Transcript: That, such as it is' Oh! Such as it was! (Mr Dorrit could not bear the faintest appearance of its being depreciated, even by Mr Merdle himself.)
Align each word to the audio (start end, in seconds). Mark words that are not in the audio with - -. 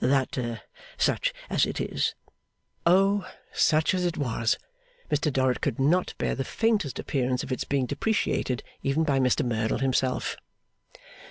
That, 0.03 0.63
such 0.97 1.31
as 1.47 1.67
it 1.67 1.79
is' 1.79 2.15
Oh! 2.97 3.23
Such 3.53 3.93
as 3.93 4.03
it 4.03 4.17
was! 4.17 4.57
(Mr 5.11 5.31
Dorrit 5.31 5.61
could 5.61 5.79
not 5.79 6.15
bear 6.17 6.33
the 6.33 6.43
faintest 6.43 6.97
appearance 6.97 7.43
of 7.43 7.51
its 7.51 7.65
being 7.65 7.85
depreciated, 7.85 8.63
even 8.81 9.03
by 9.03 9.19
Mr 9.19 9.45
Merdle 9.45 9.77
himself.) 9.77 10.37